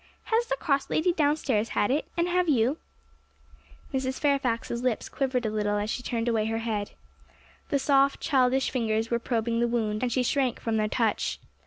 Has 0.23 0.47
the 0.47 0.55
cross 0.57 0.89
lady 0.89 1.13
downstairs 1.13 1.69
had 1.77 1.91
it, 1.91 2.07
and 2.17 2.27
have 2.27 2.49
you?' 2.49 2.79
Mrs. 3.93 4.19
Fairfax's 4.19 4.81
lips 4.81 5.07
quivered 5.07 5.45
a 5.45 5.51
little 5.51 5.77
as 5.77 5.91
she 5.91 6.01
turned 6.01 6.27
away 6.27 6.47
her 6.47 6.57
head. 6.57 6.93
The 7.69 7.77
soft, 7.77 8.19
childish 8.19 8.71
fingers 8.71 9.11
were 9.11 9.19
probing 9.19 9.59
the 9.59 9.67
wound, 9.67 10.01
and 10.01 10.11
she 10.11 10.23
shrank 10.23 10.59
from 10.59 10.77
their 10.77 10.87
touch. 10.89 11.37